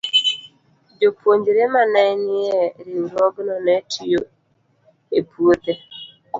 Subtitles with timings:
[0.99, 2.55] Jopuonjre ma ne nie
[2.85, 4.21] riwruogno ne tiyo
[5.17, 5.73] e puothe.